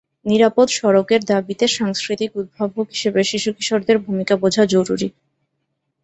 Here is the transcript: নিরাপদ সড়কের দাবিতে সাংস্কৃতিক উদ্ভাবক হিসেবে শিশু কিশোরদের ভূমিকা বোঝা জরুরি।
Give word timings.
নিরাপদ 0.25 0.67
সড়কের 0.71 1.21
দাবিতে 1.25 1.65
সাংস্কৃতিক 1.77 2.31
উদ্ভাবক 2.35 2.85
হিসেবে 2.93 3.21
শিশু 3.31 3.49
কিশোরদের 3.57 3.97
ভূমিকা 4.05 4.35
বোঝা 4.43 4.63
জরুরি। 4.73 5.07